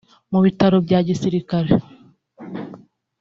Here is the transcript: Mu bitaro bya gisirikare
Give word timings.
Mu 0.31 0.39
bitaro 0.45 0.77
bya 0.85 0.99
gisirikare 1.07 1.71